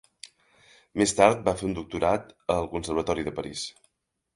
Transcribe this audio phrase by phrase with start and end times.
[1.01, 3.73] Més tard va fer un doctorat al Conservatori de París.